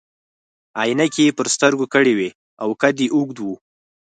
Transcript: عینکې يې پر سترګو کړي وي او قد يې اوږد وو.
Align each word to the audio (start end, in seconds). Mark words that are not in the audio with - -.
عینکې 0.81 1.23
يې 1.27 1.35
پر 1.37 1.47
سترګو 1.55 1.85
کړي 1.93 2.13
وي 2.17 2.29
او 2.63 2.69
قد 2.81 2.95
يې 3.03 3.07
اوږد 3.15 3.37
وو. 3.41 3.55